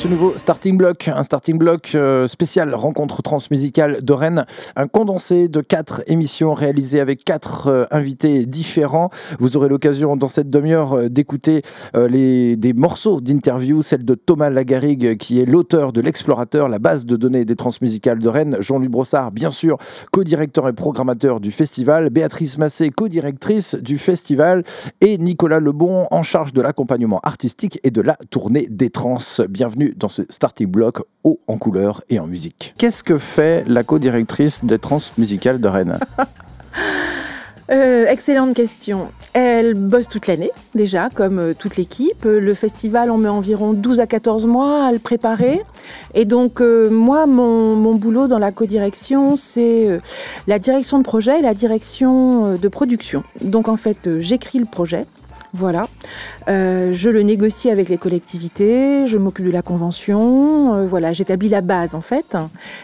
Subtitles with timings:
[0.00, 5.48] Ce nouveau Starting Block, un Starting Block euh, spécial rencontre transmusicale de Rennes, un condensé
[5.48, 9.10] de quatre émissions réalisées avec quatre euh, invités différents.
[9.40, 11.60] Vous aurez l'occasion dans cette demi-heure euh, d'écouter
[11.92, 17.16] des morceaux d'interview, celle de Thomas Lagarigue qui est l'auteur de l'Explorateur, la base de
[17.16, 19.76] données des transmusicales de Rennes, Jean-Louis Brossard, bien sûr,
[20.12, 24.64] co-directeur et programmateur du festival, Béatrice Massé, co-directrice du festival,
[25.02, 29.18] et Nicolas Lebon en charge de l'accompagnement artistique et de la tournée des trans.
[29.50, 32.74] Bienvenue dans ce starting block haut en couleur et en musique.
[32.78, 35.98] Qu'est-ce que fait la co-directrice des trans musicales de Rennes?
[37.70, 39.12] Euh, excellente question.
[39.32, 42.24] Elle bosse toute l'année, déjà, comme euh, toute l'équipe.
[42.24, 45.62] Le festival, on met environ 12 à 14 mois à le préparer.
[46.14, 50.00] Et donc, euh, moi, mon, mon, boulot dans la co-direction, c'est
[50.48, 53.22] la direction de projet et la direction de production.
[53.40, 55.06] Donc, en fait, j'écris le projet.
[55.52, 55.88] Voilà.
[56.48, 61.48] Euh, je le négocie avec les collectivités, je m'occupe de la convention, euh, voilà, j'établis
[61.48, 62.36] la base en fait.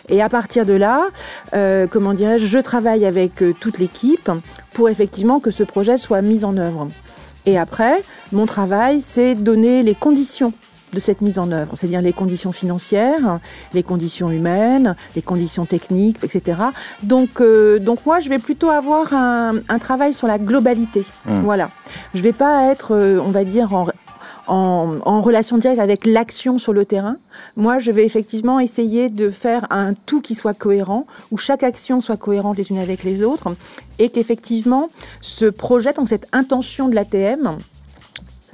[0.09, 1.07] Et à partir de là,
[1.55, 4.31] euh, comment dirais-je, je travaille avec toute l'équipe
[4.73, 6.89] pour effectivement que ce projet soit mis en œuvre.
[7.47, 10.53] Et après, mon travail, c'est donner les conditions
[10.93, 13.41] de cette mise en œuvre, c'est-à-dire les conditions financières,
[13.75, 16.59] les conditions humaines, les conditions techniques, etc.
[17.03, 21.05] Donc, euh, donc moi, je vais plutôt avoir un, travail sur la globalité.
[21.27, 21.41] Mmh.
[21.43, 21.71] Voilà.
[22.15, 23.87] Je vais pas être, euh, on va dire, en,
[24.47, 27.17] en, en, relation directe avec l'action sur le terrain.
[27.57, 32.01] Moi, je vais effectivement essayer de faire un tout qui soit cohérent, où chaque action
[32.01, 33.55] soit cohérente les unes avec les autres,
[33.99, 34.89] et qu'effectivement,
[35.21, 37.59] ce projet, donc cette intention de l'ATM,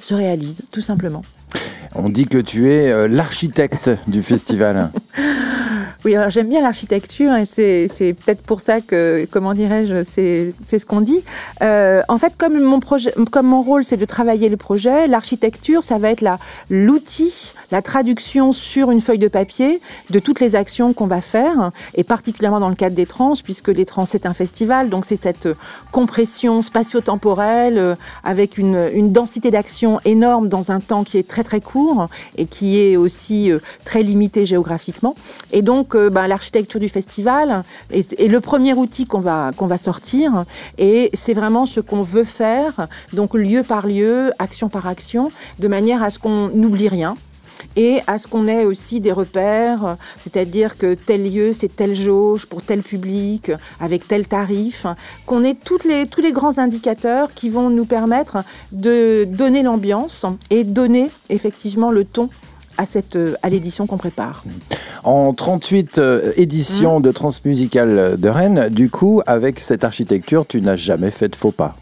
[0.01, 1.23] se réalise, tout simplement.
[1.95, 4.91] On dit que tu es euh, l'architecte du festival.
[6.05, 7.87] Oui, alors j'aime bien l'architecture et c'est,
[8.25, 11.23] peut-être pour ça que, comment dirais-je, c'est, ce qu'on dit.
[11.63, 15.85] Euh, en fait, comme mon, projet, comme mon rôle, c'est de travailler le projet, l'architecture,
[15.85, 16.41] ça va être la,
[16.71, 19.81] l'outil, la traduction sur une feuille de papier
[20.11, 23.69] de toutes les actions qu'on va faire, et particulièrement dans le cadre des trans, puisque
[23.69, 25.49] les trans, c'est un festival, donc c'est cette
[25.93, 31.45] compression spatio-temporelle euh, avec une, une densité d'action énorme dans un temps qui est très
[31.45, 35.15] très court et qui est aussi euh, très limité géographiquement.
[35.53, 40.45] Et donc, ben, l'architecture du festival est, le premier outil qu'on va, va sortir.
[40.79, 45.69] Et c'est vraiment ce qu'on veut faire, donc lieu par lieu, action par action, de
[45.69, 47.17] manière à ce qu'on n'oublie rien
[47.77, 52.47] et à ce qu'on ait aussi des repères, c'est-à-dire que tel lieu, c'est telle jauge
[52.47, 54.87] pour tel public, avec tel tarif,
[55.27, 60.65] qu'on ait les, tous les grands indicateurs qui vont nous permettre de donner l'ambiance et
[60.65, 62.29] donner effectivement le ton
[62.79, 64.45] à, cette, à l'édition qu'on prépare.
[65.05, 67.03] En 38 euh, éditions mmh.
[67.03, 71.51] de Transmusical de Rennes, du coup, avec cette architecture, tu n'as jamais fait de faux
[71.51, 71.77] pas.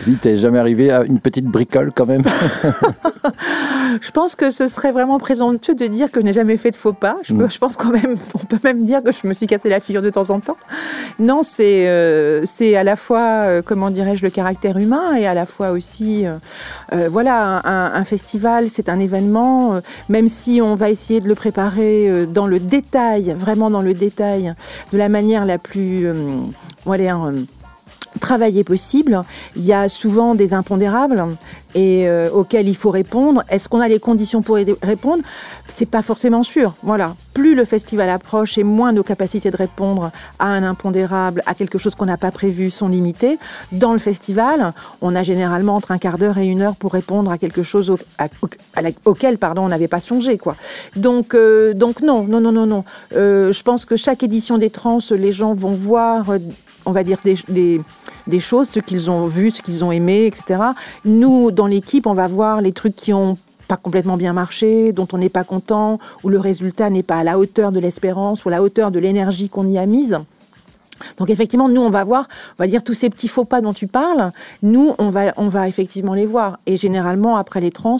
[0.00, 2.22] Si t'es jamais arrivé à une petite bricole quand même
[4.00, 6.76] Je pense que ce serait vraiment présomptueux de dire que je n'ai jamais fait de
[6.76, 7.16] faux pas.
[7.22, 7.50] Je, mm.
[7.50, 10.02] je, pense quand même, on peut même dire que je me suis cassé la figure
[10.02, 10.56] de temps en temps.
[11.18, 15.34] Non, c'est euh, c'est à la fois, euh, comment dirais-je, le caractère humain et à
[15.34, 19.80] la fois aussi, euh, voilà, un, un festival, c'est un événement.
[20.08, 24.54] même si on va essayer de le préparer dans le détail, vraiment dans le détail,
[24.92, 26.06] de la manière la plus,
[26.84, 27.32] voilà
[28.20, 29.22] travailler possible.
[29.56, 31.24] Il y a souvent des impondérables
[31.74, 33.42] et euh, auxquels il faut répondre.
[33.48, 35.22] Est-ce qu'on a les conditions pour y répondre?
[35.68, 36.74] C'est pas forcément sûr.
[36.82, 37.14] Voilà.
[37.34, 41.76] Plus le festival approche et moins nos capacités de répondre à un impondérable, à quelque
[41.76, 43.38] chose qu'on n'a pas prévu, sont limitées.
[43.72, 47.30] Dans le festival, on a généralement entre un quart d'heure et une heure pour répondre
[47.30, 47.92] à quelque chose
[49.04, 50.56] auquel, pardon, on n'avait pas songé, quoi.
[50.96, 52.84] Donc, euh, donc non, non, non, non, non.
[53.14, 56.26] Euh, je pense que chaque édition des trans, les gens vont voir
[56.86, 57.80] on va dire, des,
[58.26, 60.60] des, choses, ce qu'ils ont vu, ce qu'ils ont aimé, etc.
[61.04, 63.36] Nous, dans l'équipe, on va voir les trucs qui ont
[63.68, 67.24] pas complètement bien marché, dont on n'est pas content, où le résultat n'est pas à
[67.24, 70.18] la hauteur de l'espérance ou à la hauteur de l'énergie qu'on y a mise.
[71.16, 72.28] Donc effectivement, nous, on va voir,
[72.58, 74.32] on va dire tous ces petits faux pas dont tu parles,
[74.62, 76.58] nous, on va, on va effectivement les voir.
[76.66, 77.96] Et généralement, après les trans,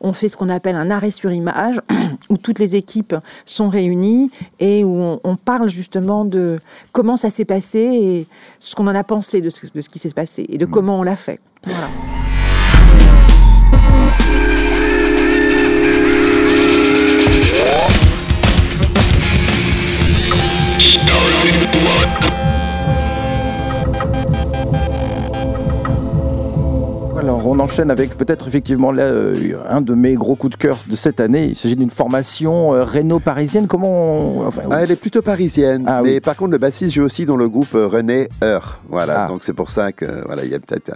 [0.00, 1.80] on fait ce qu'on appelle un arrêt sur image,
[2.30, 3.14] où toutes les équipes
[3.46, 6.58] sont réunies et où on, parle justement de
[6.92, 8.26] comment ça s'est passé et
[8.58, 10.70] ce qu'on en a pensé de ce, de ce qui s'est passé et de mmh.
[10.70, 11.40] comment on l'a fait.
[11.64, 12.17] Voilà.
[27.48, 30.96] On enchaîne avec peut-être effectivement là, euh, un de mes gros coups de cœur de
[30.96, 31.46] cette année.
[31.46, 33.66] Il s'agit d'une formation euh, réno-parisienne.
[33.66, 35.84] Comment enfin, ah, Elle est plutôt parisienne.
[35.86, 38.80] Ah mais par contre, le bassiste joue aussi dans le groupe euh, René Heur.
[38.88, 39.24] Voilà.
[39.24, 39.28] Ah.
[39.28, 40.92] Donc c'est pour ça que voilà, il y a peut-être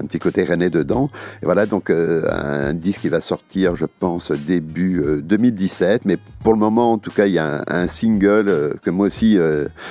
[0.00, 1.10] un, petit côté René dedans.
[1.42, 6.04] Et voilà donc un disque qui va sortir, je pense, début 2017.
[6.04, 9.38] Mais pour le moment, en tout cas, il y a un, single que moi aussi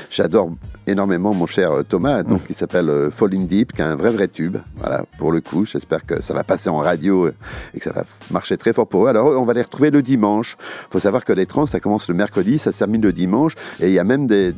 [0.09, 0.51] j'adore
[0.87, 4.57] énormément, mon cher Thomas, donc qui s'appelle Falling Deep, qui a un vrai vrai tube.
[4.77, 8.03] Voilà, pour le coup, j'espère que ça va passer en radio et que ça va
[8.31, 9.09] marcher très fort pour eux.
[9.09, 10.57] Alors, on va les retrouver le dimanche.
[10.59, 13.53] Il faut savoir que les trans, ça commence le mercredi, ça se termine le dimanche.
[13.79, 14.53] Et il y a même des.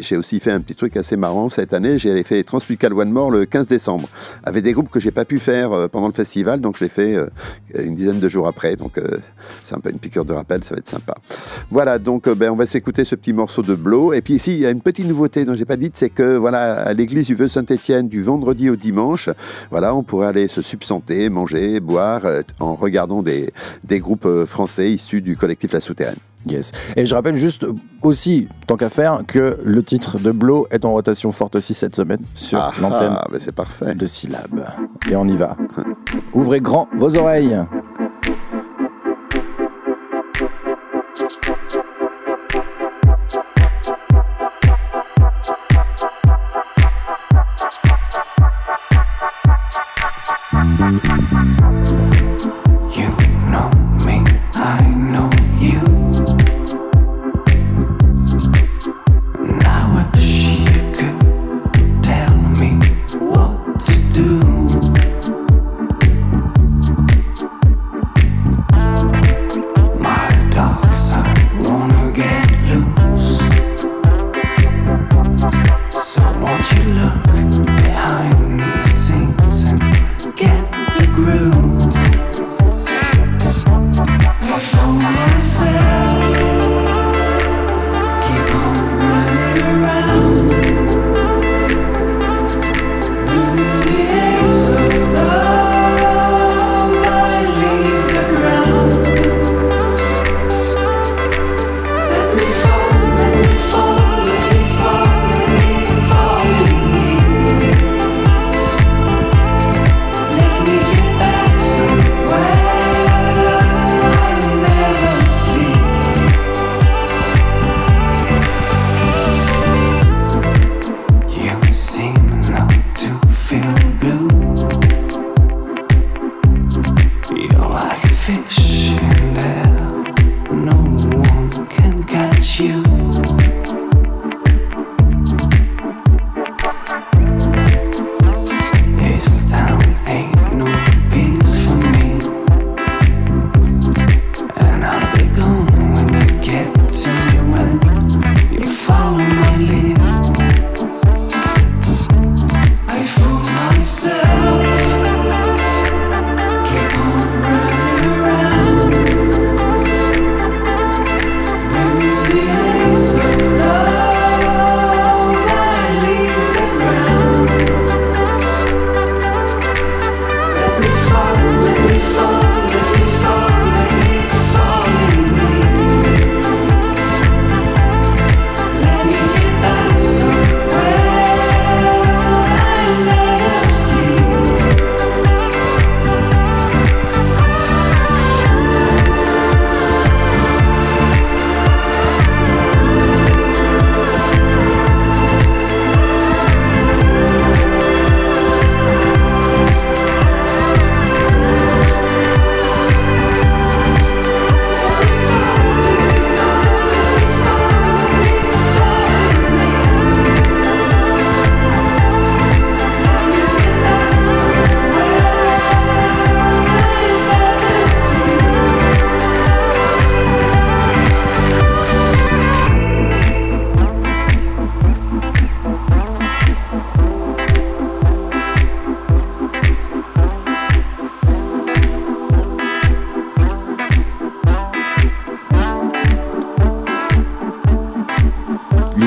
[0.00, 1.98] j'ai aussi fait un petit truc assez marrant cette année.
[1.98, 4.08] J'ai fait Transmusical One More le 15 décembre,
[4.44, 6.90] avec des groupes que j'ai pas pu faire euh, pendant le festival, donc je l'ai
[6.90, 7.28] fait euh,
[7.78, 8.76] une dizaine de jours après.
[8.76, 9.08] Donc, euh,
[9.64, 11.14] c'est un peu une piqûre de rappel, ça va être sympa.
[11.70, 14.12] Voilà, donc ben, on va s'écouter ce petit morceau de Blow.
[14.12, 16.36] Et puis ici, il y a une petite nouveauté dont j'ai pas dit, c'est que
[16.36, 19.28] voilà, à l'église du Vœu Saint-Étienne, du vendredi au dimanche,
[19.70, 23.52] voilà, on pourrait aller se substanter, manger, boire, euh, en regardant des,
[23.84, 26.16] des groupes euh, français issus du collectif La Souterraine.
[26.46, 26.72] Yes.
[26.96, 27.66] Et je rappelle juste
[28.02, 31.94] aussi, tant qu'à faire, que le titre de Blow est en rotation forte aussi cette
[31.94, 34.66] semaine sur ah, l'antenne ah, de syllabes.
[35.08, 35.56] Et on y va.
[36.34, 37.58] Ouvrez grand vos oreilles.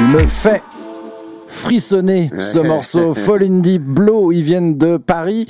[0.08, 0.64] me fait
[1.56, 4.32] frissonner ce morceau Fall in Deep Blow.
[4.32, 5.48] Ils viennent de Paris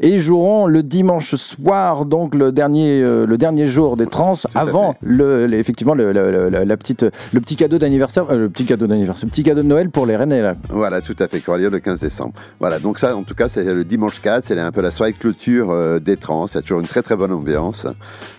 [0.00, 4.94] et joueront le dimanche soir, donc le dernier, euh, le dernier jour des trans, avant
[5.02, 9.30] le, effectivement le, la petite, le petit cadeau d'anniversaire, euh, le petit cadeau d'anniversaire, le
[9.30, 10.54] petit cadeau de Noël pour les Rennais là.
[10.70, 12.34] Voilà, tout à fait, lieu le 15 décembre.
[12.60, 15.12] Voilà, donc ça, en tout cas, c'est le dimanche 4, c'est un peu la soirée
[15.12, 16.46] clôture euh, des trans.
[16.46, 17.86] Il y a toujours une très très bonne ambiance.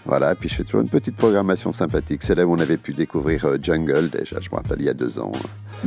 [0.06, 2.24] Voilà, puis je fais toujours une petite programmation sympathique.
[2.24, 4.94] C'est là où on avait pu découvrir Jungle déjà, je me rappelle, il y a
[4.94, 5.32] deux ans.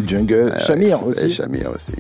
[0.07, 1.22] Jungle, Shamir aussi.
[1.25, 1.93] Et Shamir aussi.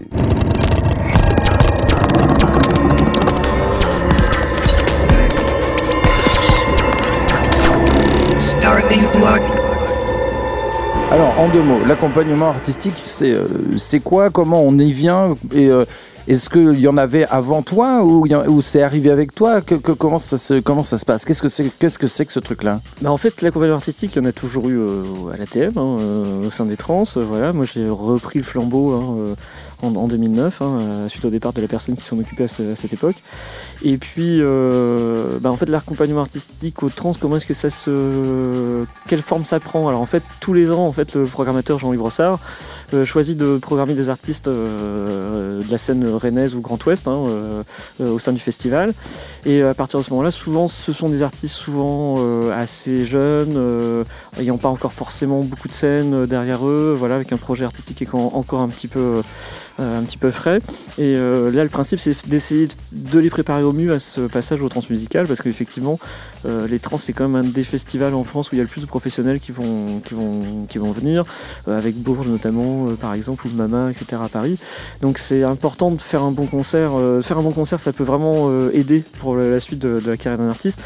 [11.12, 15.68] Alors, en deux mots, l'accompagnement artistique, c'est euh, c'est quoi Comment on y vient et,
[15.68, 15.84] euh,
[16.28, 21.04] est-ce qu'il y en avait avant toi ou, c'est arrivé avec toi comment, ça se,
[21.04, 21.24] passe?
[21.24, 22.80] Qu'est-ce que c'est qu'est-ce que, c'est que ce truc-là?
[23.00, 25.02] Bah En fait, l'accompagnement artistique, il y en a toujours eu euh,
[25.32, 27.02] à l'ATM, hein, euh, au sein des trans.
[27.16, 27.52] Euh, voilà.
[27.52, 28.92] Moi, j'ai repris le flambeau
[29.82, 32.92] hein, en, 2009, hein, suite au départ de la personne qui s'en occupait à, cette
[32.92, 33.16] époque.
[33.82, 34.40] Et puis,
[35.40, 38.84] bah, en fait, l'accompagnement artistique aux trans, comment est-ce que ça se.
[39.08, 39.88] Quelle forme ça prend?
[39.88, 42.38] Alors, en fait, tous les ans, en fait, le programmateur Jean-Louis Brossard
[43.04, 47.62] choisit de programmer des artistes de la scène rennaise ou Grand Ouest hein, euh,
[48.00, 48.92] euh, au sein du festival.
[49.44, 54.04] Et à partir de ce moment-là, souvent, ce sont des artistes souvent euh, assez jeunes,
[54.38, 58.04] n'ayant pas encore forcément beaucoup de scènes derrière eux, voilà, avec un projet artistique qui
[58.04, 59.22] est encore un petit peu
[59.82, 60.60] un petit peu frais.
[60.98, 64.62] Et euh, là, le principe, c'est d'essayer de les préparer au mieux à ce passage
[64.62, 65.98] au transmusical, parce qu'effectivement,
[66.46, 68.64] euh, les trans, c'est quand même un des festivals en France où il y a
[68.64, 71.24] le plus de professionnels qui vont, qui vont, qui vont venir,
[71.66, 74.20] avec Bourges notamment, par exemple, ou Mama, etc.
[74.24, 74.58] à Paris.
[75.00, 76.92] Donc c'est important de faire un bon concert.
[77.22, 80.50] faire un bon concert, ça peut vraiment aider pour la suite de, la carrière d'un
[80.50, 80.80] artiste.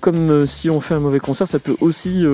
[0.00, 2.24] comme si on fait un mauvais concert, ça peut aussi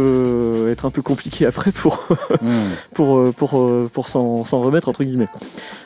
[0.71, 2.09] être un peu compliqué après pour,
[2.95, 5.29] pour, pour, pour s'en remettre, entre guillemets.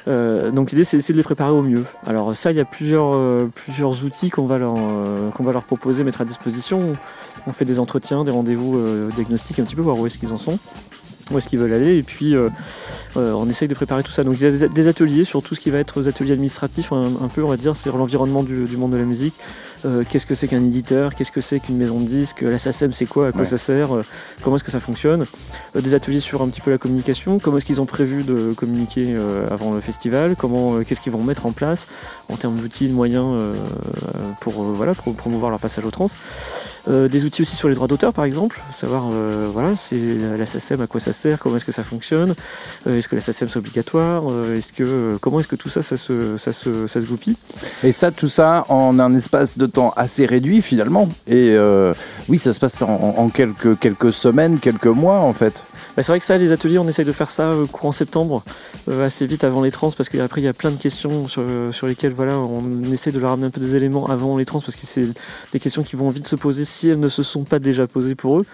[0.09, 1.85] Euh, donc l'idée c'est d'essayer de les préparer au mieux.
[2.07, 3.49] Alors ça, il y a plusieurs, euh,
[4.05, 6.93] outils qu'on va, leur, euh, qu'on va leur proposer, mettre à disposition.
[7.47, 8.79] On fait des entretiens, des rendez-vous
[9.15, 10.59] diagnostiques un petit peu, voir où est-ce qu'ils en sont
[11.33, 12.37] où est-ce qu'ils veulent aller et puis
[13.17, 14.23] on essaye de préparer tout ça.
[14.23, 16.93] Donc il y a des ateliers sur tout ce qui va être des ateliers administratifs
[16.93, 19.35] un, peu on va dire sur l'environnement du, monde de la musique,
[19.85, 22.93] euh, qu'est-ce que c'est qu'un éditeur, qu'est-ce que c'est qu'une maison de disques, la SACEM
[22.93, 24.03] c'est quoi, à quoi ça sert, euh,
[24.43, 25.27] comment est-ce que ça fonctionne,
[25.77, 28.53] euh, des ateliers sur un petit peu la communication, comment est-ce qu'ils ont prévu de
[28.55, 29.17] communiquer
[29.51, 31.87] avant le festival, comment, qu'est-ce qu'ils vont mettre en place
[32.29, 33.39] en termes d'outils, de moyens
[34.41, 36.09] pour, voilà, pour promouvoir leur passage au trans?
[36.89, 39.11] des outils aussi sur les droits d'auteur par exemple, savoir
[39.53, 39.99] voilà, c'est
[40.39, 42.35] la SACEM, à quoi ça sert, comment est-ce que ça fonctionne,
[42.89, 44.23] est-ce que la SACEM c'est obligatoire,
[44.57, 47.37] est-ce que, comment est-ce que tout ça, ça se, ça se, ça se goupille?
[47.83, 49.67] Et ça, tout ça en un espace de
[49.97, 51.09] assez réduit finalement.
[51.27, 51.93] Et euh,
[52.29, 55.67] oui, ça se passe en, quelques, quelques semaines, quelques mois en fait.
[55.97, 58.45] Bah, c'est vrai que ça, les ateliers, on essaye de faire ça euh, courant septembre,
[58.91, 61.43] euh, assez vite avant les trans, parce qu'après il y a plein de questions sur,
[61.71, 64.61] sur, lesquelles voilà, on essaie de leur amener un peu des éléments avant les trans,
[64.61, 65.09] parce que c'est
[65.53, 68.15] des questions qui vont vite se poser si elles ne se sont pas déjà posées
[68.15, 68.45] pour eux.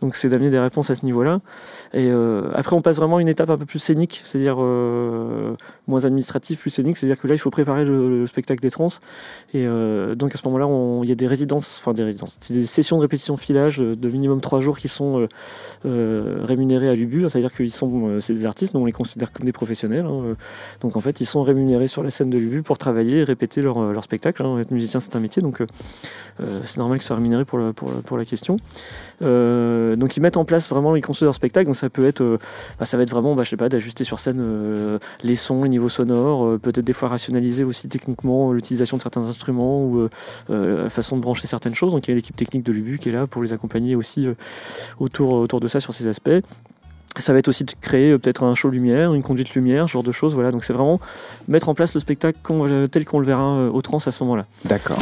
[0.00, 1.40] Donc c'est d'amener des réponses à ce niveau-là.
[1.92, 6.04] Et euh, après, on passe vraiment à une étape un peu plus scénique, c'est-à-dire moins
[6.06, 8.88] administrative, plus scénique, c'est-à-dire que là, il faut préparer le, spectacle des trans.
[9.52, 9.66] Et
[10.16, 10.66] donc à ce moment-là,
[11.02, 14.40] il y a des résidences, enfin des résidences, des sessions de répétition filage de minimum
[14.40, 15.26] trois jours qui sont
[15.84, 19.44] rémunérées à l'UBU, c'est-à-dire qu'ils sont, euh, c'est des artistes, mais on les considère comme
[19.44, 20.06] des professionnels.
[20.06, 20.34] Hein, euh.
[20.80, 23.62] donc en fait, ils sont rémunérés sur la scène de l'UBU pour travailler et répéter
[23.62, 24.44] leur, euh, spectacle.
[24.44, 24.58] Hein.
[24.58, 25.62] Être musicien, c'est un métier, donc
[26.64, 28.56] c'est normal qu'ils soient rémunérés pour, la question.
[29.20, 31.66] donc ils mettent en place vraiment, ils construisent leur spectacle.
[31.66, 32.38] Donc ça peut être,
[32.78, 35.70] bah, ça va être vraiment, bah, je sais pas, d'ajuster sur scène les sons, les
[35.70, 40.08] niveaux sonores, peut-être des fois rationaliser aussi techniquement l'utilisation de certains instruments ou
[40.48, 41.92] la façon de brancher certaines choses.
[41.92, 44.28] Donc il y a l'équipe technique de l'UBU qui est là pour les accompagner aussi
[45.00, 46.42] autour de ça sur ces aspects.
[47.18, 49.92] Ça va être aussi de créer euh, peut-être un show lumière, une conduite lumière, ce
[49.92, 50.34] genre de choses.
[50.34, 51.00] Voilà, donc c'est vraiment
[51.48, 54.22] mettre en place le spectacle euh, tel qu'on le verra euh, au trans à ce
[54.24, 54.46] moment-là.
[54.64, 54.98] D'accord.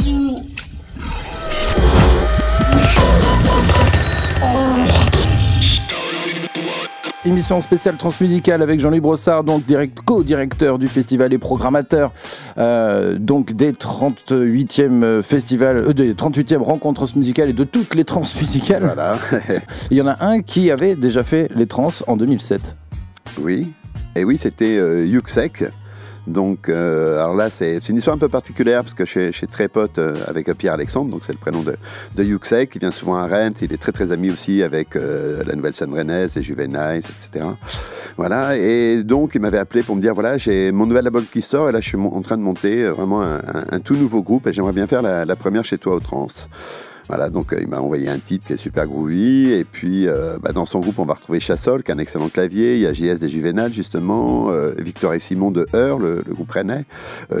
[7.25, 12.13] Émission spéciale transmusicale avec Jean-Louis Brossard, donc direct, co-directeur du festival et programmateur
[12.57, 18.83] euh, donc des 38e festivals, euh, des 38e rencontres musicales et de toutes les transmusicales.
[18.83, 19.17] Voilà.
[19.91, 22.77] Il y en a un qui avait déjà fait les trans en 2007.
[23.41, 23.71] Oui,
[24.15, 25.65] et oui, c'était euh, Yuxek
[26.27, 29.67] donc, euh, alors là, c'est une histoire un peu particulière parce que je suis, très
[29.67, 31.75] pote euh, avec Pierre-Alexandre, donc c'est le prénom de,
[32.15, 33.53] de qui vient souvent à Rennes.
[33.61, 37.45] Il est très très ami aussi avec euh, la nouvelle scène rennaise, les Juvenile, etc.
[38.17, 41.41] Voilà, et donc il m'avait appelé pour me dire voilà, j'ai mon nouvel album qui
[41.41, 44.53] sort et là je suis en train de monter vraiment un, tout nouveau groupe et
[44.53, 46.27] j'aimerais bien faire la, la première chez toi au Trans.
[47.07, 49.51] Voilà, donc il m'a envoyé un titre qui est super groovy.
[49.51, 50.07] Et puis,
[50.41, 52.75] bah, dans son groupe, on va retrouver Chassol, qui est un excellent clavier.
[52.75, 54.49] Il y a JS des Juvénales, justement.
[54.77, 56.85] Victor et Simon de Heur, le, groupe rennais.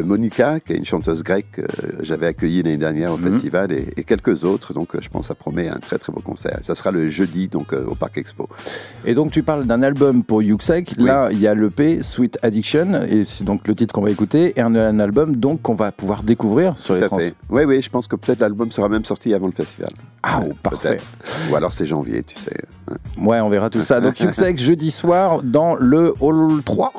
[0.03, 1.63] Monica, qui est une chanteuse grecque que
[2.01, 3.31] j'avais accueillie l'année dernière au mhm.
[3.31, 3.71] festival.
[3.71, 4.73] Et, et, quelques autres.
[4.73, 6.59] Donc, je pense ça promet un très, très beau concert.
[6.61, 8.47] Ça sera le jeudi, donc, au Parc Expo.
[9.05, 10.95] Et donc, tu parles d'un album pour Yuxek.
[10.97, 13.01] Là, il y a l'EP Sweet Addiction.
[13.03, 14.53] Et c'est donc le titre qu'on va écouter.
[14.55, 17.17] Et un, album, donc, qu'on va pouvoir découvrir sur les trans.
[17.49, 19.91] Oui, oui, je pense que peut-être l'album sera même sorti avant le festival.
[20.23, 20.97] Ah, oh, parfait.
[21.49, 22.55] Ou alors c'est janvier, tu sais.
[23.17, 24.01] Ouais, on verra tout ça.
[24.01, 26.93] Donc, Yuxek, jeudi soir, dans le Hall 3.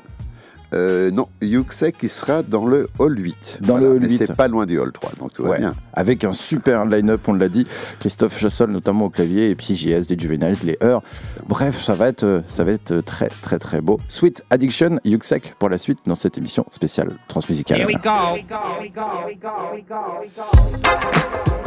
[0.73, 3.61] Euh, non, Yuxek qui sera dans le hall 8.
[3.63, 5.75] Dans le hall mais c'est pas loin du hall 3, donc tout va bien.
[5.93, 7.67] Avec un super line-up, on l'a dit.
[8.01, 11.03] Christophe Chassol notamment au clavier, et puis JS, des Juveniles, les Heures.
[11.47, 14.01] Bref, ça va, être, ça va être très très très beau.
[14.09, 17.79] Sweet Addiction, Yuxek pour la suite dans cette émission spéciale transmusicale.
[17.79, 18.37] Here we go.
[18.49, 21.66] Don't wanna be hiding no more.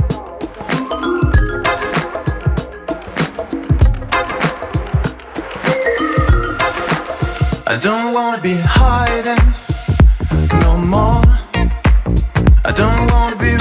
[12.66, 13.59] I don't wanna be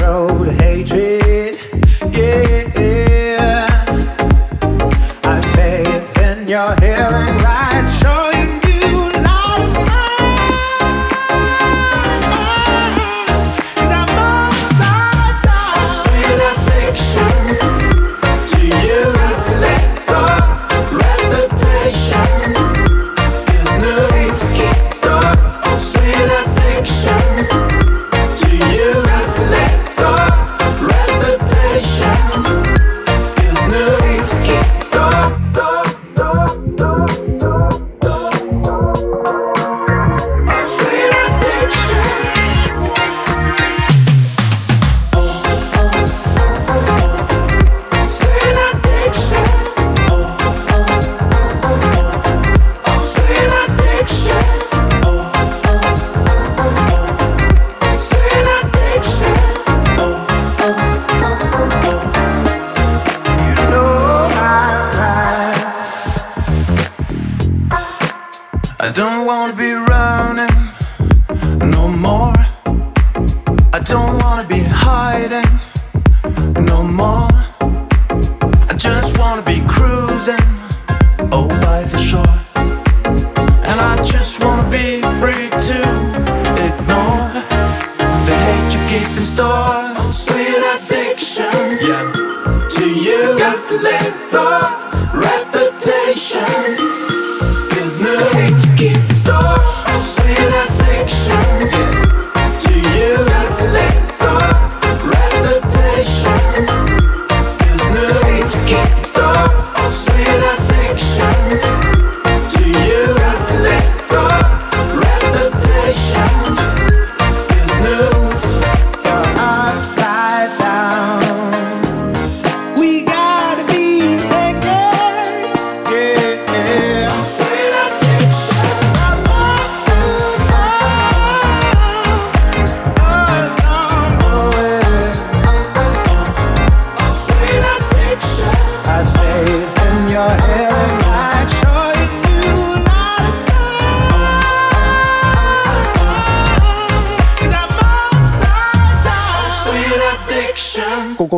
[0.00, 0.23] road.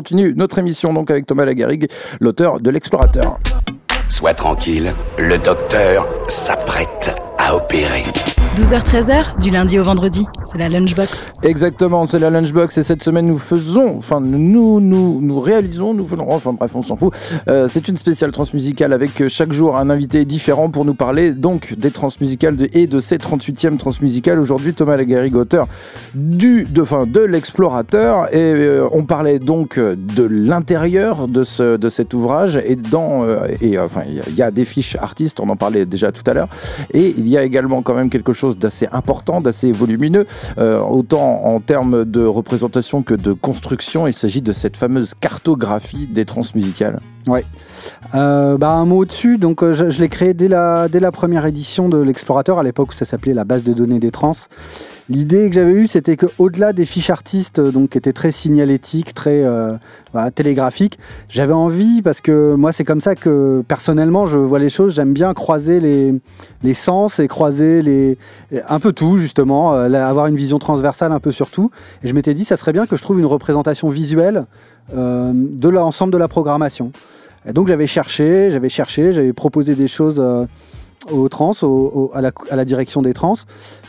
[0.06, 1.88] Continue notre émission donc avec Thomas Lagarrigue,
[2.20, 3.40] l'auteur de L'Explorateur.
[4.08, 8.04] Sois tranquille, le docteur s'apprête à opérer.
[8.56, 11.26] 12h-13h, du lundi au vendredi, c'est la Lunchbox.
[11.42, 16.06] Exactement, c'est la Lunchbox et cette semaine nous faisons, enfin nous nous, nous réalisons, nous
[16.06, 17.12] faisons, enfin bref on s'en fout.
[17.48, 21.32] Euh, c'est une spéciale transmusicale avec euh, chaque jour un invité différent pour nous parler
[21.32, 24.38] donc des transmusicales et de ces 38e transmusicales.
[24.38, 25.68] Aujourd'hui Thomas Lagarrigue, auteur
[26.14, 31.88] du, de, enfin, de l'explorateur et euh, on parlait donc de l'intérieur de, ce, de
[31.90, 33.26] cet ouvrage et dans,
[33.60, 36.48] et enfin il y a des fiches artistes, on en parlait déjà tout à l'heure
[36.94, 40.26] et il y a également quand même quelque chose d'assez important, d'assez volumineux,
[40.58, 44.06] euh, autant en termes de représentation que de construction.
[44.06, 47.00] Il s'agit de cette fameuse cartographie des transmusicales.
[47.26, 47.44] Ouais.
[48.14, 49.38] Euh, bah, un mot au-dessus.
[49.38, 52.90] Donc, euh, je, l'ai créé dès la, dès la première édition de l'Explorateur, à l'époque
[52.90, 54.32] où ça s'appelait la base de données des trans.
[55.08, 59.44] L'idée que j'avais eue, c'était qu'au-delà des fiches artistes, donc qui étaient très signalétiques, très
[59.44, 59.76] euh,
[60.34, 64.94] télégraphiques, j'avais envie, parce que moi, c'est comme ça que personnellement, je vois les choses.
[64.94, 66.12] J'aime bien croiser les,
[66.64, 68.18] les sens et croiser les,
[68.68, 71.70] un peu tout, justement, avoir une vision transversale un peu sur tout.
[72.02, 74.46] Et je m'étais dit, ça serait bien que je trouve une représentation visuelle
[74.92, 76.92] de l'ensemble de la programmation
[77.52, 80.20] donc j'avais cherché, j'avais cherché, j'avais proposé des choses
[81.10, 81.52] euh, aux trans,
[82.14, 83.36] à, la, direction des trans.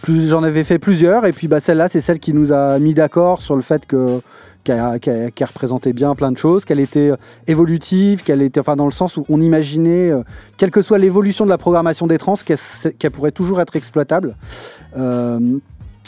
[0.07, 3.41] J'en avais fait plusieurs, et puis bah, celle-là, c'est celle qui nous a mis d'accord
[3.41, 4.21] sur le fait que
[4.63, 7.15] qu'elle représentait bien plein de choses, qu'elle était euh,
[7.47, 10.23] évolutive, qu'elle était, enfin dans le sens où on imaginait, euh,
[10.57, 14.35] quelle que soit l'évolution de la programmation des trans, qu'elle pourrait toujours être exploitable.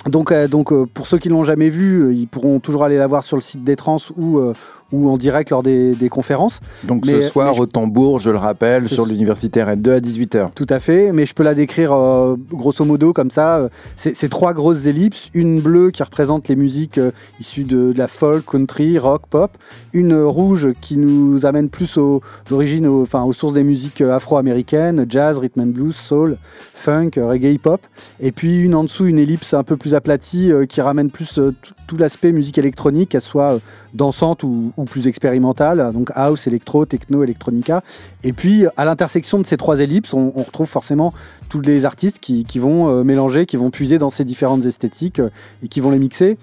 [0.05, 3.37] donc, donc pour ceux qui l'ont jamais vue, ils pourront toujours aller la voir sur
[3.37, 4.53] le site des trans ou,
[4.91, 6.59] ou en direct lors des, conférences.
[6.85, 10.49] Donc ce soir au Tambour, je le rappelle, sur l'universitaire N2 à 18h.
[10.55, 13.69] Tout à fait, mais je peux la décrire euh, grosso modo comme ça.
[13.95, 18.45] C'est trois grosses ellipses, une bleue qui représente les musiques euh, issues de, la folk,
[18.45, 19.51] country, rock, pop,
[19.93, 25.05] une rouge qui nous amène plus aux origines, enfin aux sources des musiques euh, afro-américaines,
[25.07, 26.37] jazz, rhythm and blues, soul,
[26.73, 27.81] funk, reggae, pop,
[28.19, 31.39] et puis une en dessous, une ellipse un peu plus aplatie qui ramène plus
[31.87, 33.59] tout l'aspect musique électronique, qu'elle soit
[33.93, 37.81] dansante ou, plus expérimentale, donc house, électro, techno, electronica.
[38.23, 41.13] Et puis à l'intersection de ces trois ellipses, on, retrouve forcément
[41.49, 45.29] tous les artistes qui, vont euh, mélanger, qui vont puiser dans ces différentes esthétiques euh,
[45.63, 46.37] et qui vont les mixer.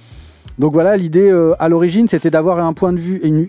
[0.59, 3.49] Donc voilà, l'idée euh, à l'origine, c'était d'avoir un point de vue, une,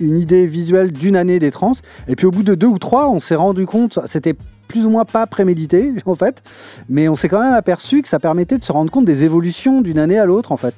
[0.00, 1.72] une idée visuelle d'une année des trans.
[2.08, 4.34] Et puis au bout de deux ou trois, on s'est rendu compte, c'était
[4.68, 6.42] plus ou moins pas prémédité en fait,
[6.88, 9.80] mais on s'est quand même aperçu que ça permettait de se rendre compte des évolutions
[9.80, 10.74] d'une année à l'autre en fait.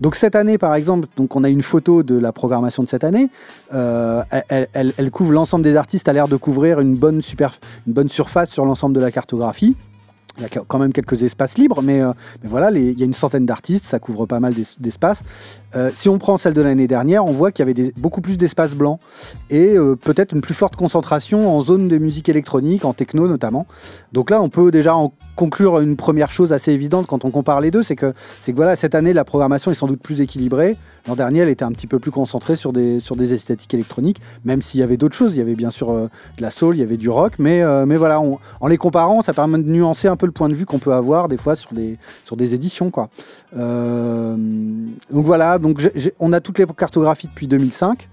[0.00, 3.28] Donc cette année par exemple, on a une photo de la programmation de cette année,
[3.72, 7.20] euh, elle, couvre l'ensemble des artistes, a l'air de couvrir une bonne
[8.08, 9.76] surface sur l'ensemble de la cartographie.
[10.38, 13.14] Il y a quand même quelques espaces libres, mais, euh, voilà, il y a une
[13.14, 15.22] centaine d'artistes, ça couvre pas mal d'espaces.
[15.76, 18.36] Euh, si on prend celle de l'année dernière, on voit qu'il y avait beaucoup plus
[18.36, 18.98] d'espaces blancs
[19.50, 23.66] et euh, peut-être une plus forte concentration en zone de musique électronique, en techno notamment.
[24.12, 27.60] Donc là, on peut déjà en conclure une première chose assez évidente quand on compare
[27.60, 30.20] les deux, c'est que, c'est que voilà, cette année, la programmation est sans doute plus
[30.20, 30.76] équilibrée.
[31.08, 34.80] L'an dernier, elle était un petit peu plus concentrée sur des, esthétiques électroniques, même s'il
[34.80, 35.34] y avait d'autres choses.
[35.34, 37.62] Il y avait bien sûr euh, de la soul, il y avait du rock, mais,
[37.62, 40.66] euh, voilà, en les comparant, ça permet de nuancer un peu le point de vue
[40.66, 42.90] qu'on peut avoir des fois sur des, sur des éditions.
[42.90, 43.08] Quoi.
[43.56, 44.36] Euh,
[45.10, 45.58] donc voilà,
[46.20, 48.08] on a toutes les cartographies depuis 2005.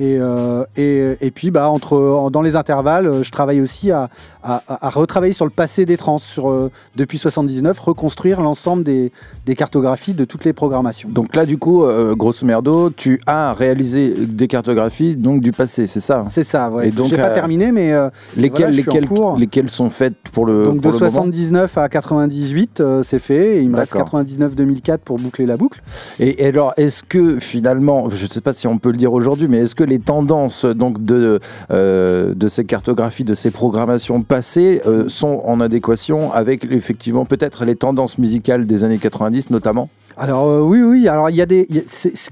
[0.00, 4.10] Euh, et, et, puis, bah, entre, dans les intervalles, euh, je travaille aussi à,
[4.42, 9.12] à, retravailler sur le passé des trans, sur, euh, depuis 79, reconstruire l'ensemble des,
[9.46, 11.08] des, cartographies de toutes les programmations.
[11.08, 16.00] Donc là, du coup, grosso merdo, tu as réalisé des cartographies donc, du passé, c'est
[16.00, 16.92] ça C'est ça, ouais.
[16.94, 17.92] Je n'ai pas terminé, mais
[18.36, 23.58] lesquelles, lesquelles, lesquelles, sont faites pour le Donc de 79 à 98, c'est fait.
[23.58, 25.82] Et il me reste 99-2004 pour boucler la boucle.
[26.18, 29.12] Et, et alors, est-ce que finalement, je ne sais pas si on peut le dire
[29.12, 34.82] aujourd'hui, mais est-ce que les tendances de, euh, de ces cartographies, de ces programmations passées
[34.86, 40.48] euh, sont en adéquation avec effectivement peut-être les tendances musicales des années 90 notamment alors
[40.48, 41.08] euh, oui, oui.
[41.08, 41.66] Alors il y a des,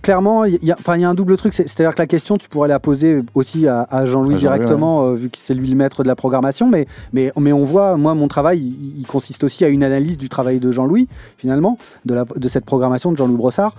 [0.03, 1.53] clairement, il y a, enfin il y a un double truc.
[1.55, 5.31] C'est, à dire que la question, tu pourrais la poser aussi à, Jean-Louis directement, vu
[5.31, 6.69] que c'est lui le maître de la programmation.
[6.69, 10.29] Mais, mais, mais on voit, moi, mon travail, il, consiste aussi à une analyse du
[10.29, 13.75] travail de Jean-Louis, finalement, de, la, de cette programmation de Jean-Louis Brossard.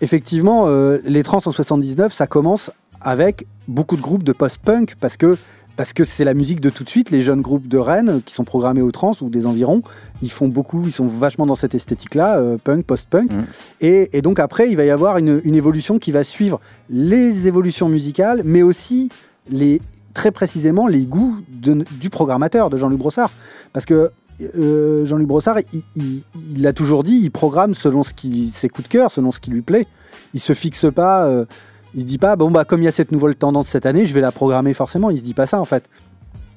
[0.00, 0.66] effectivement,
[1.04, 5.36] les trans en 79, ça commence avec beaucoup de groupes de post-punk parce que
[5.78, 7.12] parce que c'est la musique de tout de suite.
[7.12, 9.82] Les jeunes groupes de Rennes qui sont programmés au trans ou des environs,
[10.22, 13.32] ils font beaucoup, ils sont vachement dans cette esthétique-là, euh, punk, post-punk.
[13.32, 13.44] Mmh.
[13.82, 16.60] Et, donc après, il va y avoir une, évolution qui va suivre
[16.90, 19.08] les évolutions musicales, mais aussi
[19.50, 19.80] les,
[20.14, 23.30] très précisément les goûts du programmateur, de Jean-Luc Brossard.
[23.72, 24.10] Parce que
[24.56, 25.58] euh, Jean-Luc Brossard,
[25.94, 26.24] il
[26.60, 29.50] l'a toujours dit, il programme selon ce qui, ses coups de cœur, selon ce qui
[29.50, 29.86] lui plaît.
[30.34, 31.24] Il se fixe pas.
[31.26, 31.44] Euh,
[31.94, 34.06] il se dit pas, bon, bah, comme il y a cette nouvelle tendance cette année,
[34.06, 35.10] je vais la programmer forcément.
[35.10, 35.84] Il se dit pas ça, en fait.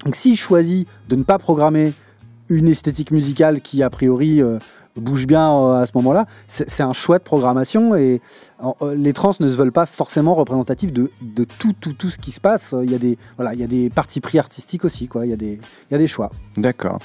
[0.04, 1.92] Donc, s'il choisit de ne pas programmer
[2.48, 4.42] une esthétique musicale qui a priori
[4.96, 6.26] bouge bien euh, à ce moment-là.
[6.46, 8.20] C'est un choix de programmation et
[8.82, 12.18] euh, les trans ne se veulent pas forcément représentatifs de, de, tout, tout, tout ce
[12.18, 12.74] qui se passe.
[12.82, 15.26] Il y a des, voilà, il y a des partis pris artistiques aussi, quoi.
[15.26, 16.30] Il, y a des, il y a des choix.
[16.56, 16.98] D'accord.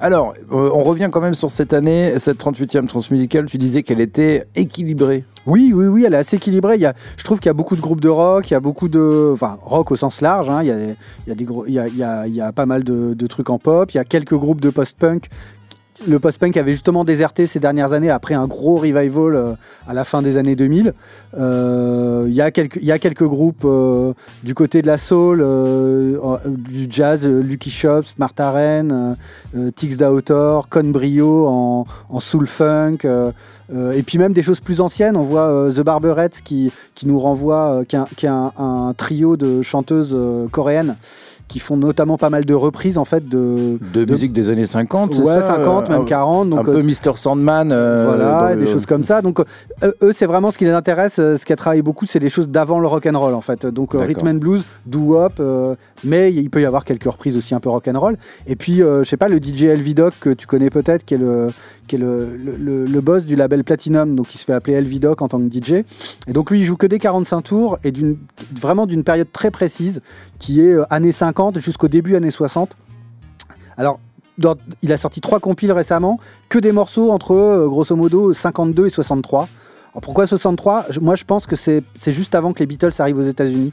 [0.00, 3.46] Alors, euh, on revient quand même sur cette année, cette 38e transmusicale.
[3.46, 5.24] Tu disais qu'elle était équilibrée.
[5.46, 6.74] Oui, oui, oui, elle est assez équilibrée.
[6.74, 8.56] Il y a, je trouve qu'il y a beaucoup de groupes de rock, il y
[8.56, 9.30] a beaucoup de.
[9.32, 10.50] Enfin, rock au sens large.
[10.50, 10.62] Hein.
[10.62, 10.96] il, y a, il,
[11.28, 11.46] y a des
[11.78, 13.90] a, il, y a, il y a pas mal de, de trucs en pop.
[13.92, 15.28] Il y a quelques groupes de post-punk
[16.06, 19.54] le post-punk avait justement déserté ces dernières années après un gros revival euh,
[19.86, 20.92] à la fin des années 2000.
[21.36, 25.38] Euh, il y, a quelques, groupes euh, du côté de la soul,
[26.46, 29.16] du jazz, Lucky Shops, Martha Renn,
[29.74, 32.98] Tix Dautor, Con Brio en, en soul funk.
[33.70, 36.72] Et puis même des choses plus anciennes, on voit The Barberettes qui,
[37.04, 40.16] nous renvoie, qui, est un, trio de chanteuses
[40.50, 40.96] coréennes
[41.48, 45.16] qui font notamment pas mal de reprises en fait de, de, musique des années 50
[45.18, 49.22] ouais 50 même 40 donc un peu Mr Sandman voilà des choses comme ça.
[49.22, 49.40] Donc
[49.82, 52.48] eux c'est vraiment ce qui les intéresse ce qui a travaillé beaucoup c'est les choses
[52.48, 53.66] d'avant le rock and roll en fait.
[53.66, 55.42] Donc rhythm and blues doo wop
[56.04, 58.78] mais il peut y avoir quelques reprises aussi un peu rock and roll et puis
[58.78, 61.50] je sais pas le DJ Elvidoc que tu connais peut-être qui est le
[61.88, 65.20] qui est le, le, le boss du label Platinum, donc il se fait appeler Elvidoc
[65.22, 65.84] en tant que DJ.
[66.28, 68.18] Et donc lui, il joue que des 45 tours et d'une,
[68.54, 70.00] vraiment d'une période très précise
[70.38, 72.76] qui est euh, années 50 jusqu'au début années 60.
[73.76, 74.00] Alors,
[74.82, 78.90] il a sorti trois compiles récemment, que des morceaux entre euh, grosso modo 52 et
[78.90, 79.48] 63.
[79.92, 83.22] Alors pourquoi 63 Moi je pense que c'est, juste avant que les Beatles arrivent aux
[83.22, 83.72] États-Unis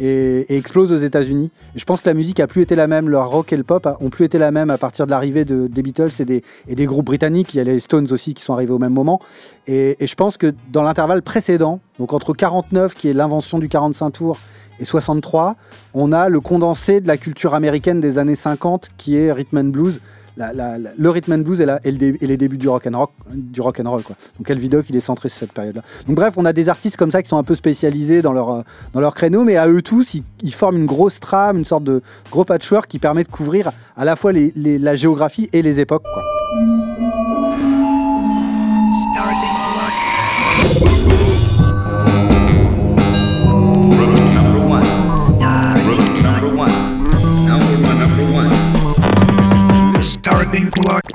[0.00, 1.50] et, explose aux États-Unis.
[1.76, 3.86] Je pense que la musique a plus été la même, le rock et le pop
[4.00, 6.74] ont plus été la même à partir de l'arrivée de, des Beatles et des, et
[6.74, 7.54] des, groupes britanniques.
[7.54, 9.20] Il y a les Stones aussi qui sont arrivés au même moment.
[9.66, 14.10] Et, je pense que dans l'intervalle précédent, donc entre 49 qui est l'invention du 45
[14.10, 14.38] tours
[14.82, 15.54] et 63,
[15.94, 19.64] on a le condensé de la culture américaine des années 50 qui est rhythm and
[19.64, 20.00] blues
[20.36, 21.90] le rhythm and blues et,
[22.26, 24.02] les débuts du rock and rock, du rock and roll.
[24.02, 25.82] Donc Elvidoc il est centré sur cette période-là.
[26.06, 28.64] Donc bref, on a des artistes comme ça qui sont un peu spécialisés dans leur
[28.96, 32.44] euh, créneau, mais à eux tous, ils, forment une grosse trame, une sorte de gros
[32.44, 36.02] patchwork qui permet de couvrir à la fois la géographie et les époques.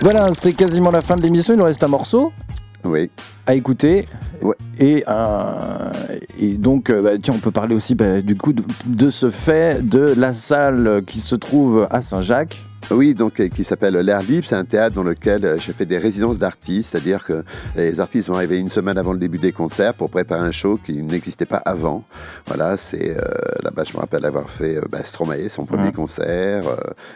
[0.02, 1.54] Voilà, c'est quasiment la fin de l'émission.
[1.54, 2.32] Il nous reste un morceau.
[2.84, 3.10] Oui.
[3.46, 4.06] À écouter.
[4.80, 5.92] Et, euh,
[6.40, 9.88] et donc, euh, bah, tiens, on peut parler aussi bah, du coup de, ce fait
[9.88, 12.67] de la salle qui se trouve à Saint-Jacques.
[12.90, 14.46] Oui, donc euh, qui s'appelle L'air libre.
[14.48, 17.44] C'est un théâtre dans lequel euh, j'ai fait des résidences d'artistes, c'est-à-dire que
[17.76, 20.80] les artistes vont arriver une semaine avant le début des concerts pour préparer un show
[20.84, 22.06] qui n'existait pas avant.
[22.46, 23.22] Voilà, c'est euh,
[23.64, 26.64] là-bas, je me rappelle avoir fait bah, Stromae, son premier concert,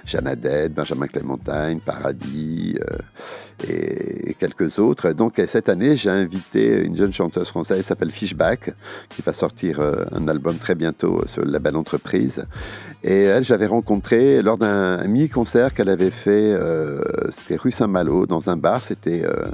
[0.06, 0.36] Jeanne
[0.76, 2.76] Benjamin Clémentine, Paradis
[3.68, 5.12] et, quelques autres.
[5.12, 8.72] Donc cette année, j'ai invité une jeune chanteuse française qui s'appelle Fishback,
[9.10, 12.46] qui va sortir un album très bientôt sur le label Entreprise.
[13.04, 18.50] Et elle, j'avais rencontré lors d'un mini-concert qu'elle avait fait, euh, c'était rue Saint-Malo, dans
[18.50, 19.48] un bar, c'était euh,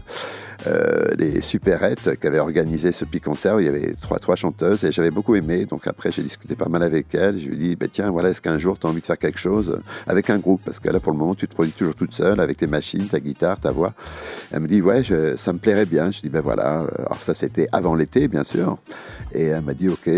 [0.68, 3.60] euh, les Superettes qui avaient organisé ce petit concert.
[3.62, 5.66] il y avait trois, trois chanteuses et j'avais beaucoup aimé.
[5.66, 7.40] Donc après, j'ai discuté pas mal avec elle.
[7.40, 9.18] Je lui ai dit, bah, tiens, voilà, est-ce qu'un jour, tu as envie de faire
[9.18, 10.62] quelque chose avec un groupe?
[10.66, 13.08] Parce que là, pour le moment, tu te produis toujours toute seule avec tes machines,
[13.08, 13.94] ta guitare, ta voix.
[14.52, 15.02] Elle me dit, ouais,
[15.38, 16.12] ça me plairait bien.
[16.12, 16.86] Je dis, ben voilà.
[16.98, 18.78] Alors ça, c'était avant l'été, bien sûr.
[19.34, 20.10] Et elle m'a dit, ok,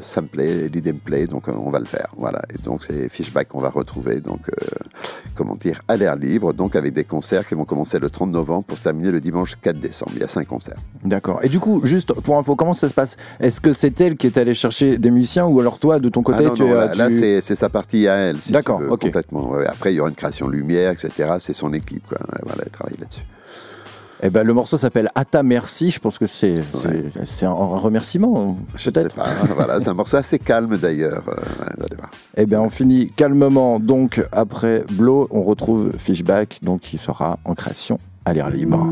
[0.00, 2.08] ça me plaît, l'idée me plaît, donc on va le faire.
[2.16, 4.66] Voilà donc c'est Fishback qu'on va retrouver, donc euh,
[5.34, 8.64] comment dire, à l'air libre, donc avec des concerts qui vont commencer le 30 novembre
[8.64, 10.12] pour se terminer le dimanche 4 décembre.
[10.14, 10.76] Il y a cinq concerts.
[11.04, 11.40] D'accord.
[11.42, 13.16] Et du coup, juste pour info, comment ça se passe?
[13.40, 16.22] Est-ce que c'est elle qui est allée chercher des musiciens ou alors toi, de ton
[16.22, 18.40] côté, ah non, tu non, là, là c'est sa partie à elle.
[18.40, 19.54] Si D'accord, complètement.
[19.66, 21.36] Après, il y aura une création lumière, etc.
[21.40, 22.18] C'est son équipe, quoi.
[22.44, 23.22] Voilà, elle travaille là-dessus.
[24.20, 25.90] Eh ben, le morceau s'appelle Ata Merci.
[25.90, 26.56] Je pense que c'est
[27.42, 29.14] un remerciement, peut-être.
[29.56, 31.22] voilà, c'est un morceau assez calme d'ailleurs.
[31.28, 31.94] Euh,
[32.36, 33.78] eh bien, on finit calmement.
[33.78, 38.90] Donc, après Blow, on retrouve Fishback, donc qui sera en création à l'air libre.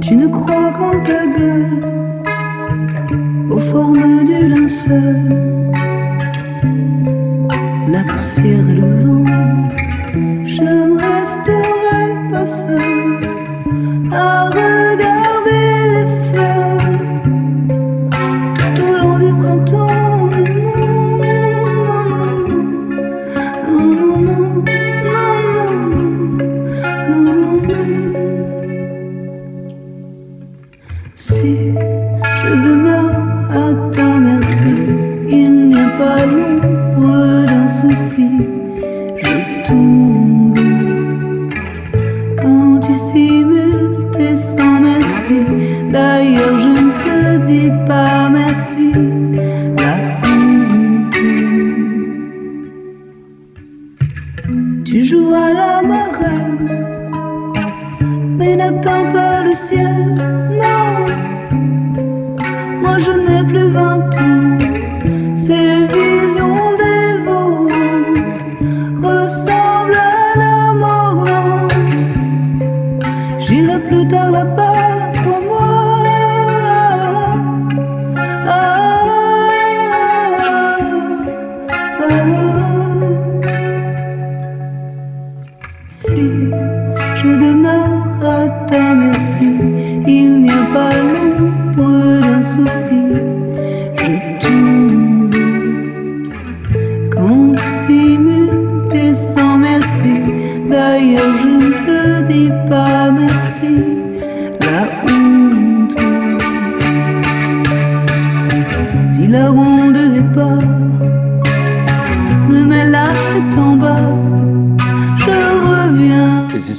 [0.00, 1.81] Tu ne crois qu'en ta gueule
[3.72, 5.72] aux formes du linceul,
[7.88, 9.24] la poussière et le vent.
[10.44, 12.91] Je ne resterai pas seul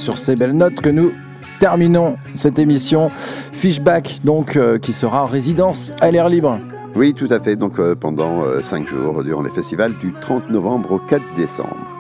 [0.04, 1.14] sur ces belles notes que nous
[1.60, 3.10] terminons cette émission
[3.54, 6.60] Fishback, euh, qui sera en résidence à l'air libre.
[6.96, 7.56] Oui, tout à fait.
[7.56, 11.93] Donc euh, pendant 5 jours durant les festivals du 30 novembre au 4 décembre.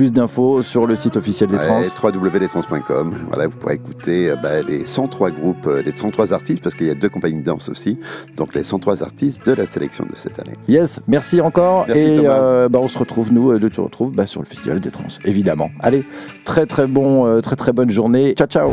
[0.00, 1.82] Plus d'infos sur le site officiel des trans.
[1.82, 3.14] www.lestrans.com.
[3.28, 6.86] Voilà, vous pourrez écouter euh, bah, les 103 groupes, euh, les 103 artistes, parce qu'il
[6.86, 7.98] y a deux compagnies de danse aussi.
[8.38, 10.54] Donc les 103 artistes de la sélection de cette année.
[10.68, 11.84] Yes, merci encore.
[11.86, 14.46] Merci, et euh, bah, on se retrouve, nous, euh, de te retrouve bah, sur le
[14.46, 15.70] festival des trans, évidemment.
[15.80, 16.06] Allez,
[16.46, 18.32] très très bon, euh, très très bonne journée.
[18.32, 18.72] Ciao ciao.